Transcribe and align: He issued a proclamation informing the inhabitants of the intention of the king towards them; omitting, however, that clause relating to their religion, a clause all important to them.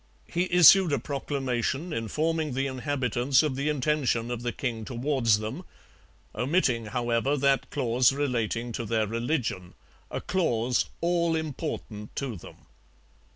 He 0.25 0.47
issued 0.51 0.91
a 0.93 0.97
proclamation 0.97 1.93
informing 1.93 2.53
the 2.55 2.65
inhabitants 2.65 3.43
of 3.43 3.55
the 3.55 3.69
intention 3.69 4.31
of 4.31 4.41
the 4.41 4.51
king 4.51 4.83
towards 4.83 5.37
them; 5.37 5.63
omitting, 6.33 6.87
however, 6.87 7.37
that 7.37 7.69
clause 7.69 8.11
relating 8.11 8.71
to 8.71 8.85
their 8.85 9.05
religion, 9.05 9.75
a 10.09 10.19
clause 10.19 10.85
all 11.01 11.35
important 11.35 12.15
to 12.15 12.35
them. 12.35 12.65